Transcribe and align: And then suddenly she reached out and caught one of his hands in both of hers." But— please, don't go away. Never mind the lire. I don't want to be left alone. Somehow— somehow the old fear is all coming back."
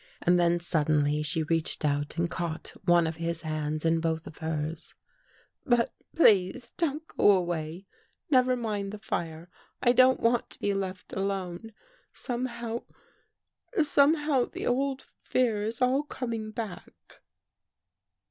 And 0.23 0.39
then 0.39 0.59
suddenly 0.59 1.21
she 1.21 1.43
reached 1.43 1.85
out 1.85 2.17
and 2.17 2.27
caught 2.27 2.73
one 2.85 3.05
of 3.05 3.17
his 3.17 3.41
hands 3.41 3.85
in 3.85 3.99
both 3.99 4.25
of 4.25 4.39
hers." 4.39 4.95
But— 5.63 5.93
please, 6.15 6.71
don't 6.75 7.07
go 7.07 7.29
away. 7.33 7.85
Never 8.31 8.55
mind 8.55 8.93
the 8.93 8.99
lire. 9.11 9.47
I 9.79 9.91
don't 9.91 10.19
want 10.19 10.49
to 10.49 10.59
be 10.59 10.73
left 10.73 11.13
alone. 11.13 11.71
Somehow— 12.15 12.81
somehow 13.83 14.45
the 14.45 14.65
old 14.65 15.05
fear 15.21 15.61
is 15.63 15.83
all 15.83 16.01
coming 16.01 16.49
back." 16.49 17.21